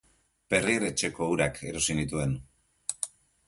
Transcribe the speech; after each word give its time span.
Perrier 0.53 0.85
etxeko 0.87 1.29
urak 1.35 1.61
erosi 1.73 2.01
nituen. 2.03 2.37